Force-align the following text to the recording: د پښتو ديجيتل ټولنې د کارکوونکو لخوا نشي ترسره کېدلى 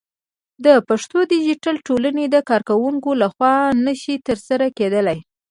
د 0.65 0.67
پښتو 0.87 1.19
ديجيتل 1.33 1.75
ټولنې 1.87 2.25
د 2.29 2.35
کارکوونکو 2.49 3.09
لخوا 3.21 3.53
نشي 3.85 4.15
ترسره 4.27 4.67
کېدلى 4.77 5.17